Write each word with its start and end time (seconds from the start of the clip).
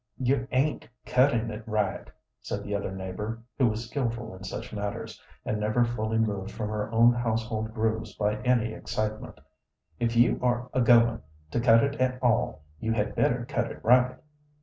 "You 0.17 0.47
ain't 0.49 0.89
cutting 1.05 1.51
it 1.51 1.61
right," 1.67 2.09
said 2.39 2.63
the 2.63 2.73
other 2.73 2.91
neighbor, 2.91 3.43
who 3.59 3.67
was 3.67 3.85
skilful 3.87 4.35
in 4.35 4.43
such 4.43 4.73
matters, 4.73 5.21
and 5.45 5.59
never 5.59 5.85
fully 5.85 6.17
moved 6.17 6.49
from 6.49 6.69
her 6.69 6.91
own 6.91 7.13
household 7.13 7.71
grooves 7.75 8.15
by 8.15 8.37
any 8.37 8.73
excitement. 8.73 9.39
"If 9.99 10.15
you 10.15 10.39
are 10.41 10.71
a 10.73 10.81
goin' 10.81 11.21
to 11.51 11.59
cut 11.59 11.83
it 11.83 12.01
at 12.01 12.17
all, 12.23 12.63
you 12.79 12.93
had 12.93 13.13
better 13.13 13.45
cut 13.45 13.69
it 13.69 13.79
right." 13.85 14.17